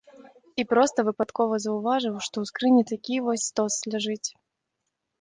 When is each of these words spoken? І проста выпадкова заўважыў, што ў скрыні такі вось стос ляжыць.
І 0.63 0.63
проста 0.71 1.05
выпадкова 1.09 1.59
заўважыў, 1.67 2.15
што 2.31 2.33
ў 2.39 2.45
скрыні 2.53 2.83
такі 2.95 3.23
вось 3.31 3.47
стос 3.53 3.73
ляжыць. 3.93 4.23